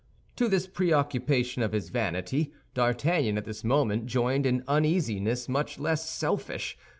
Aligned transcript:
To 0.37 0.47
this 0.47 0.65
preoccupation 0.65 1.61
of 1.61 1.73
his 1.73 1.89
vanity, 1.89 2.51
D'Artagnan 2.73 3.37
at 3.37 3.45
this 3.45 3.63
moment 3.63 4.07
joined 4.07 4.47
an 4.47 4.63
uneasiness 4.67 5.47
much 5.47 5.77
less 5.77 6.09
selfish. 6.09 6.75